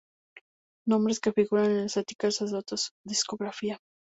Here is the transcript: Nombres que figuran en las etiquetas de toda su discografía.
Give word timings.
Nombres 0.91 1.19
que 1.19 1.31
figuran 1.31 1.69
en 1.69 1.83
las 1.83 1.95
etiquetas 1.95 2.51
de 2.51 2.63
toda 2.63 2.77
su 2.79 2.89
discografía. 3.05 3.77